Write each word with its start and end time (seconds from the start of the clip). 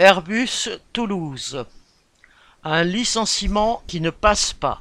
Airbus 0.00 0.68
Toulouse. 0.92 1.66
Un 2.62 2.84
licenciement 2.84 3.82
qui 3.88 4.00
ne 4.00 4.10
passe 4.10 4.52
pas. 4.52 4.80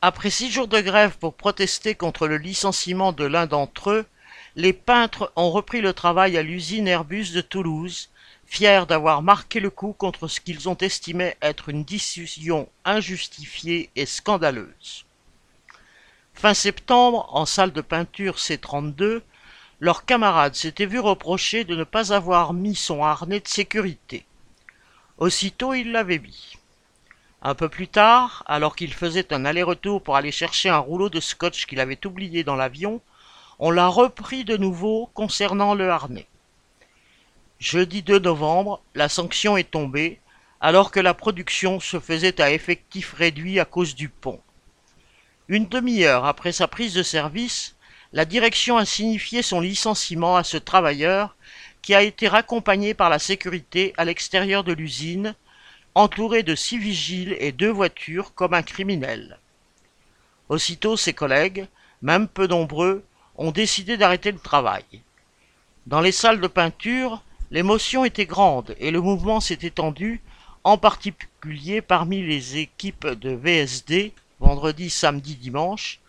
Après 0.00 0.30
six 0.30 0.52
jours 0.52 0.68
de 0.68 0.80
grève 0.80 1.18
pour 1.18 1.34
protester 1.34 1.96
contre 1.96 2.28
le 2.28 2.36
licenciement 2.36 3.10
de 3.10 3.24
l'un 3.24 3.46
d'entre 3.46 3.90
eux, 3.90 4.06
les 4.54 4.72
peintres 4.72 5.32
ont 5.34 5.50
repris 5.50 5.80
le 5.80 5.94
travail 5.94 6.38
à 6.38 6.42
l'usine 6.42 6.86
Airbus 6.86 7.32
de 7.32 7.40
Toulouse, 7.40 8.08
fiers 8.44 8.84
d'avoir 8.88 9.20
marqué 9.22 9.58
le 9.58 9.70
coup 9.70 9.92
contre 9.92 10.28
ce 10.28 10.40
qu'ils 10.40 10.68
ont 10.68 10.78
estimé 10.78 11.34
être 11.42 11.68
une 11.68 11.82
décision 11.82 12.68
injustifiée 12.84 13.90
et 13.96 14.06
scandaleuse. 14.06 15.06
Fin 16.34 16.54
septembre, 16.54 17.28
en 17.32 17.46
salle 17.46 17.72
de 17.72 17.80
peinture 17.80 18.36
C32, 18.36 19.22
leur 19.80 20.04
camarade 20.04 20.54
s'était 20.54 20.86
vu 20.86 20.98
reprocher 20.98 21.64
de 21.64 21.76
ne 21.76 21.84
pas 21.84 22.12
avoir 22.12 22.52
mis 22.54 22.74
son 22.74 23.04
harnais 23.04 23.40
de 23.40 23.48
sécurité. 23.48 24.24
Aussitôt 25.18 25.74
il 25.74 25.92
l'avait 25.92 26.18
mis. 26.18 26.54
Un 27.42 27.54
peu 27.54 27.68
plus 27.68 27.88
tard, 27.88 28.42
alors 28.46 28.74
qu'il 28.74 28.92
faisait 28.92 29.32
un 29.32 29.44
aller-retour 29.44 30.02
pour 30.02 30.16
aller 30.16 30.32
chercher 30.32 30.68
un 30.70 30.78
rouleau 30.78 31.10
de 31.10 31.20
scotch 31.20 31.66
qu'il 31.66 31.80
avait 31.80 32.06
oublié 32.06 32.42
dans 32.42 32.56
l'avion, 32.56 33.00
on 33.58 33.70
l'a 33.70 33.86
repris 33.86 34.44
de 34.44 34.56
nouveau 34.56 35.10
concernant 35.14 35.74
le 35.74 35.90
harnais. 35.90 36.26
Jeudi 37.58 38.02
2 38.02 38.18
novembre, 38.18 38.82
la 38.94 39.08
sanction 39.08 39.56
est 39.56 39.70
tombée, 39.70 40.20
alors 40.60 40.90
que 40.90 41.00
la 41.00 41.14
production 41.14 41.80
se 41.80 42.00
faisait 42.00 42.40
à 42.40 42.50
effectif 42.50 43.12
réduit 43.12 43.60
à 43.60 43.64
cause 43.64 43.94
du 43.94 44.08
pont. 44.08 44.40
Une 45.48 45.66
demi-heure 45.66 46.24
après 46.24 46.52
sa 46.52 46.66
prise 46.66 46.94
de 46.94 47.02
service, 47.02 47.75
la 48.12 48.24
direction 48.24 48.76
a 48.76 48.84
signifié 48.84 49.42
son 49.42 49.60
licenciement 49.60 50.36
à 50.36 50.44
ce 50.44 50.56
travailleur 50.56 51.36
qui 51.82 51.94
a 51.94 52.02
été 52.02 52.28
raccompagné 52.28 52.94
par 52.94 53.10
la 53.10 53.18
sécurité 53.18 53.94
à 53.96 54.04
l'extérieur 54.04 54.64
de 54.64 54.72
l'usine, 54.72 55.34
entouré 55.94 56.42
de 56.42 56.54
six 56.54 56.78
vigiles 56.78 57.36
et 57.38 57.52
deux 57.52 57.70
voitures 57.70 58.34
comme 58.34 58.54
un 58.54 58.62
criminel. 58.62 59.38
Aussitôt 60.48 60.96
ses 60.96 61.12
collègues, 61.12 61.66
même 62.02 62.28
peu 62.28 62.46
nombreux, 62.46 63.04
ont 63.36 63.50
décidé 63.50 63.96
d'arrêter 63.96 64.32
le 64.32 64.38
travail. 64.38 64.84
Dans 65.86 66.00
les 66.00 66.12
salles 66.12 66.40
de 66.40 66.46
peinture, 66.46 67.22
l'émotion 67.50 68.04
était 68.04 68.26
grande 68.26 68.74
et 68.78 68.90
le 68.90 69.00
mouvement 69.00 69.40
s'est 69.40 69.58
étendu, 69.62 70.20
en 70.64 70.78
particulier 70.78 71.80
parmi 71.80 72.22
les 72.22 72.56
équipes 72.56 73.06
de 73.06 73.30
VSD, 73.30 74.12
vendredi, 74.40 74.90
samedi, 74.90 75.36
dimanche, 75.36 76.00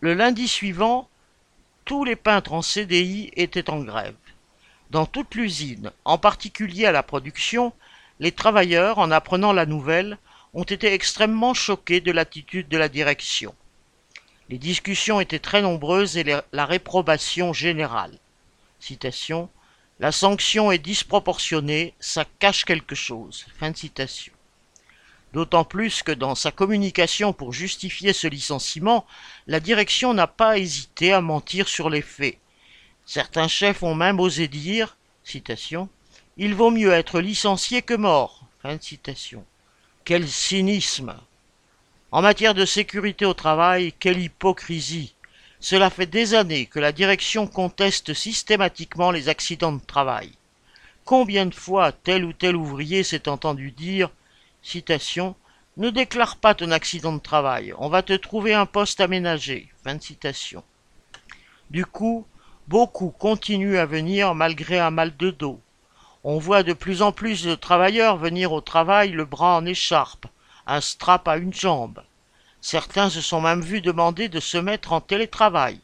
le 0.00 0.14
lundi 0.14 0.46
suivant, 0.46 1.08
tous 1.84 2.04
les 2.04 2.16
peintres 2.16 2.52
en 2.52 2.62
CDI 2.62 3.30
étaient 3.34 3.70
en 3.70 3.80
grève. 3.80 4.14
Dans 4.90 5.06
toute 5.06 5.34
l'usine, 5.34 5.90
en 6.04 6.18
particulier 6.18 6.86
à 6.86 6.92
la 6.92 7.02
production, 7.02 7.72
les 8.20 8.32
travailleurs, 8.32 8.98
en 8.98 9.10
apprenant 9.10 9.52
la 9.52 9.66
nouvelle, 9.66 10.18
ont 10.54 10.64
été 10.64 10.92
extrêmement 10.92 11.54
choqués 11.54 12.00
de 12.00 12.12
l'attitude 12.12 12.68
de 12.68 12.78
la 12.78 12.88
direction. 12.88 13.54
Les 14.48 14.58
discussions 14.58 15.20
étaient 15.20 15.38
très 15.38 15.62
nombreuses 15.62 16.16
et 16.16 16.24
la 16.24 16.66
réprobation 16.66 17.52
générale. 17.52 18.18
La 19.98 20.12
sanction 20.12 20.70
est 20.70 20.78
disproportionnée, 20.78 21.94
ça 21.98 22.24
cache 22.38 22.64
quelque 22.64 22.94
chose. 22.94 23.46
D'autant 25.36 25.64
plus 25.64 26.02
que 26.02 26.12
dans 26.12 26.34
sa 26.34 26.50
communication 26.50 27.34
pour 27.34 27.52
justifier 27.52 28.14
ce 28.14 28.26
licenciement, 28.26 29.04
la 29.46 29.60
direction 29.60 30.14
n'a 30.14 30.26
pas 30.26 30.56
hésité 30.56 31.12
à 31.12 31.20
mentir 31.20 31.68
sur 31.68 31.90
les 31.90 32.00
faits. 32.00 32.38
Certains 33.04 33.46
chefs 33.46 33.82
ont 33.82 33.94
même 33.94 34.18
osé 34.18 34.48
dire, 34.48 34.96
citation, 35.24 35.90
Il 36.38 36.54
vaut 36.54 36.70
mieux 36.70 36.90
être 36.90 37.20
licencié 37.20 37.82
que 37.82 37.92
mort. 37.92 38.46
Fin 38.62 38.78
citation. 38.80 39.44
Quel 40.06 40.26
cynisme. 40.26 41.14
En 42.12 42.22
matière 42.22 42.54
de 42.54 42.64
sécurité 42.64 43.26
au 43.26 43.34
travail, 43.34 43.92
quelle 44.00 44.22
hypocrisie. 44.22 45.12
Cela 45.60 45.90
fait 45.90 46.06
des 46.06 46.32
années 46.32 46.64
que 46.64 46.80
la 46.80 46.92
direction 46.92 47.46
conteste 47.46 48.14
systématiquement 48.14 49.10
les 49.10 49.28
accidents 49.28 49.72
de 49.72 49.84
travail. 49.84 50.30
Combien 51.04 51.44
de 51.44 51.54
fois 51.54 51.92
tel 51.92 52.24
ou 52.24 52.32
tel 52.32 52.56
ouvrier 52.56 53.02
s'est 53.02 53.28
entendu 53.28 53.70
dire 53.70 54.08
Citation. 54.68 55.36
Ne 55.76 55.90
déclare 55.90 56.38
pas 56.38 56.52
ton 56.56 56.72
accident 56.72 57.12
de 57.12 57.20
travail, 57.20 57.72
on 57.78 57.88
va 57.88 58.02
te 58.02 58.14
trouver 58.14 58.52
un 58.52 58.66
poste 58.66 59.00
aménagé. 59.00 59.72
Du 61.70 61.86
coup, 61.86 62.26
beaucoup 62.66 63.10
continuent 63.10 63.78
à 63.78 63.86
venir 63.86 64.34
malgré 64.34 64.80
un 64.80 64.90
mal 64.90 65.16
de 65.16 65.30
dos. 65.30 65.60
On 66.24 66.38
voit 66.38 66.64
de 66.64 66.72
plus 66.72 67.00
en 67.00 67.12
plus 67.12 67.44
de 67.44 67.54
travailleurs 67.54 68.16
venir 68.16 68.50
au 68.50 68.60
travail 68.60 69.12
le 69.12 69.24
bras 69.24 69.54
en 69.54 69.64
écharpe, 69.64 70.26
un 70.66 70.80
strap 70.80 71.28
à 71.28 71.36
une 71.36 71.54
jambe. 71.54 72.02
Certains 72.60 73.08
se 73.08 73.20
sont 73.20 73.40
même 73.40 73.60
vus 73.60 73.80
demander 73.80 74.28
de 74.28 74.40
se 74.40 74.58
mettre 74.58 74.92
en 74.92 75.00
télétravail. 75.00 75.78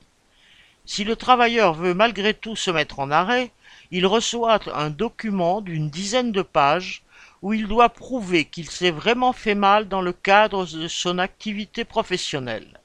Si 0.86 1.04
le 1.04 1.14
travailleur 1.14 1.74
veut 1.74 1.94
malgré 1.94 2.34
tout 2.34 2.56
se 2.56 2.72
mettre 2.72 2.98
en 2.98 3.12
arrêt, 3.12 3.52
il 3.92 4.06
reçoit 4.06 4.58
un 4.74 4.88
document 4.88 5.60
d'une 5.60 5.90
dizaine 5.90 6.32
de 6.32 6.40
pages 6.40 7.02
où 7.42 7.52
il 7.52 7.68
doit 7.68 7.90
prouver 7.90 8.46
qu'il 8.46 8.70
s'est 8.70 8.90
vraiment 8.90 9.34
fait 9.34 9.54
mal 9.54 9.86
dans 9.86 10.00
le 10.00 10.14
cadre 10.14 10.64
de 10.64 10.88
son 10.88 11.18
activité 11.18 11.84
professionnelle. 11.84 12.80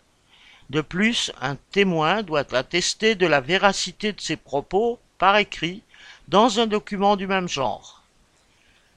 De 0.69 0.81
plus, 0.81 1.31
un 1.41 1.55
témoin 1.71 2.23
doit 2.23 2.53
attester 2.53 3.15
de 3.15 3.25
la 3.25 3.39
véracité 3.39 4.11
de 4.11 4.19
ses 4.19 4.35
propos 4.35 4.99
par 5.17 5.37
écrit 5.37 5.81
dans 6.27 6.59
un 6.59 6.67
document 6.67 7.15
du 7.15 7.25
même 7.25 7.47
genre. 7.47 8.03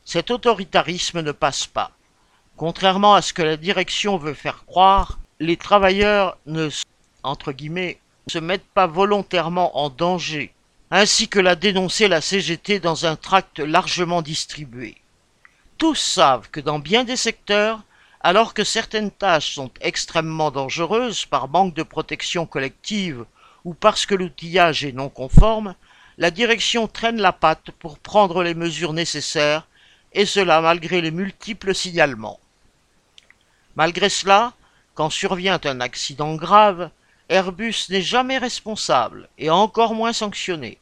Cet 0.05 0.33
autoritarisme 0.33 1.21
ne 1.21 1.33
passe 1.33 1.69
pas. 1.69 1.93
Contrairement 2.57 3.15
à 3.15 3.23
ce 3.23 3.33
que 3.33 3.43
la 3.43 3.57
direction 3.57 4.17
veut 4.17 4.35
faire 4.35 4.65
croire, 4.67 5.21
les 5.39 5.57
travailleurs 5.57 6.37
ne 6.47 6.69
se 6.71 8.39
mettent 8.39 8.67
pas 8.75 8.89
volontairement 8.89 9.79
en 9.79 9.91
danger, 9.91 10.53
ainsi 10.91 11.29
que 11.29 11.41
l'a 11.41 11.55
dénoncé 11.55 12.09
la 12.09 12.21
CGT 12.21 12.81
dans 12.81 13.07
un 13.07 13.17
tract 13.17 13.59
largement 13.61 14.23
distribué 14.23 14.97
tous 15.81 15.95
savent 15.95 16.51
que 16.51 16.61
dans 16.61 16.79
bien 16.79 17.05
des 17.05 17.17
secteurs, 17.17 17.81
alors 18.21 18.53
que 18.53 18.65
certaines 18.65 19.11
tâches 19.11 19.55
sont 19.55 19.71
extrêmement 19.81 20.51
dangereuses 20.51 21.25
par 21.25 21.49
manque 21.49 21.73
de 21.73 21.83
protection 21.83 22.45
collective 22.45 23.25
ou 23.65 23.73
parce 23.73 24.05
que 24.05 24.15
l'outillage 24.15 24.85
est 24.85 24.93
non 24.93 25.09
conforme, 25.09 25.75
la 26.19 26.31
direction 26.31 26.87
traîne 26.87 27.19
la 27.19 27.33
patte 27.33 27.71
pour 27.71 27.99
prendre 27.99 28.43
les 28.43 28.53
mesures 28.53 28.93
nécessaires, 28.93 29.67
et 30.13 30.27
cela 30.27 30.61
malgré 30.61 31.01
les 31.01 31.11
multiples 31.11 31.75
signalements. 31.75 32.41
Malgré 33.75 34.11
cela, 34.11 34.53
quand 34.95 35.09
survient 35.09 35.61
un 35.65 35.81
accident 35.81 36.35
grave, 36.35 36.91
Airbus 37.31 37.87
n'est 37.91 38.03
jamais 38.03 38.39
responsable 38.39 39.29
et 39.39 39.51
encore 39.51 39.95
moins 39.95 40.13
sanctionné. 40.13 40.79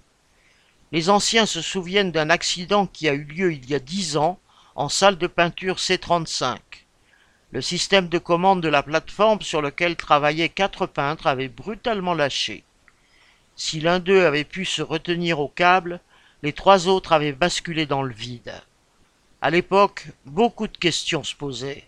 Les 0.92 1.10
anciens 1.10 1.44
se 1.44 1.60
souviennent 1.60 2.10
d'un 2.10 2.30
accident 2.30 2.86
qui 2.86 3.06
a 3.06 3.12
eu 3.12 3.24
lieu 3.24 3.52
il 3.52 3.68
y 3.68 3.74
a 3.74 3.78
dix 3.78 4.16
ans 4.16 4.38
en 4.74 4.88
salle 4.88 5.18
de 5.18 5.26
peinture 5.26 5.76
C35. 5.76 6.56
Le 7.50 7.60
système 7.60 8.08
de 8.08 8.16
commande 8.16 8.62
de 8.62 8.68
la 8.68 8.82
plateforme 8.82 9.42
sur 9.42 9.60
lequel 9.60 9.96
travaillaient 9.96 10.48
quatre 10.48 10.86
peintres 10.86 11.26
avait 11.26 11.48
brutalement 11.48 12.14
lâché. 12.14 12.64
Si 13.54 13.80
l'un 13.80 13.98
d'eux 13.98 14.24
avait 14.24 14.44
pu 14.44 14.64
se 14.64 14.80
retenir 14.80 15.40
au 15.40 15.48
câble, 15.48 16.00
les 16.42 16.54
trois 16.54 16.88
autres 16.88 17.12
avaient 17.12 17.32
basculé 17.32 17.84
dans 17.84 18.02
le 18.02 18.14
vide. 18.14 18.54
À 19.42 19.50
l'époque, 19.50 20.06
beaucoup 20.24 20.66
de 20.66 20.78
questions 20.78 21.24
se 21.24 21.34
posaient. 21.34 21.84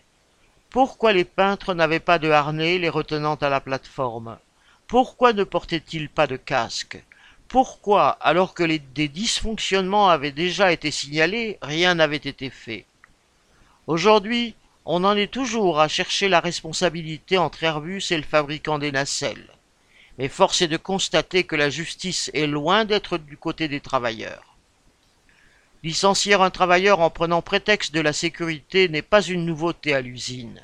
Pourquoi 0.69 1.13
les 1.13 1.25
peintres 1.25 1.73
n'avaient 1.73 1.99
pas 1.99 2.19
de 2.19 2.29
harnais 2.29 2.77
les 2.77 2.89
retenant 2.89 3.35
à 3.35 3.49
la 3.49 3.59
plateforme? 3.59 4.37
Pourquoi 4.91 5.31
ne 5.31 5.45
portaient-ils 5.45 6.09
pas 6.09 6.27
de 6.27 6.35
casque? 6.35 7.01
Pourquoi, 7.47 8.09
alors 8.19 8.53
que 8.53 8.63
des 8.65 9.07
dysfonctionnements 9.07 10.09
avaient 10.09 10.33
déjà 10.33 10.73
été 10.73 10.91
signalés, 10.91 11.57
rien 11.61 11.95
n'avait 11.95 12.17
été 12.17 12.49
fait? 12.49 12.83
Aujourd'hui, 13.87 14.53
on 14.83 15.05
en 15.05 15.15
est 15.15 15.31
toujours 15.31 15.79
à 15.79 15.87
chercher 15.87 16.27
la 16.27 16.41
responsabilité 16.41 17.37
entre 17.37 17.63
Airbus 17.63 18.03
et 18.11 18.17
le 18.17 18.23
fabricant 18.23 18.79
des 18.79 18.91
nacelles. 18.91 19.47
Mais 20.17 20.27
force 20.27 20.61
est 20.61 20.67
de 20.67 20.75
constater 20.75 21.45
que 21.45 21.55
la 21.55 21.69
justice 21.69 22.29
est 22.33 22.45
loin 22.45 22.83
d'être 22.83 23.17
du 23.17 23.37
côté 23.37 23.69
des 23.69 23.79
travailleurs. 23.79 24.57
Licencier 25.83 26.33
un 26.33 26.49
travailleur 26.49 26.99
en 26.99 27.09
prenant 27.09 27.41
prétexte 27.41 27.93
de 27.93 28.01
la 28.01 28.11
sécurité 28.11 28.89
n'est 28.89 29.01
pas 29.01 29.21
une 29.21 29.45
nouveauté 29.45 29.93
à 29.93 30.01
l'usine. 30.01 30.59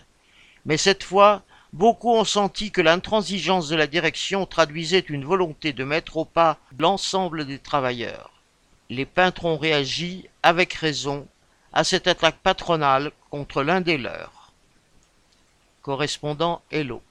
Mais 0.65 0.75
cette 0.75 1.05
fois, 1.05 1.43
Beaucoup 1.73 2.11
ont 2.11 2.23
senti 2.23 2.71
que 2.71 2.81
l'intransigeance 2.81 3.67
de 3.67 3.75
la 3.75 3.87
direction 3.87 4.45
traduisait 4.45 4.99
une 4.99 5.25
volonté 5.25 5.73
de 5.73 5.83
mettre 5.83 6.17
au 6.17 6.25
pas 6.25 6.57
l'ensemble 6.79 7.45
des 7.45 7.59
travailleurs. 7.59 8.31
Les 8.89 9.05
peintres 9.05 9.45
ont 9.45 9.57
réagi, 9.57 10.29
avec 10.43 10.73
raison, 10.73 11.27
à 11.73 11.83
cette 11.83 12.07
attaque 12.07 12.37
patronale 12.37 13.11
contre 13.29 13.63
l'un 13.63 13.81
des 13.81 13.97
leurs. 13.97 14.53
Correspondant 15.81 16.61
Hello. 16.71 17.01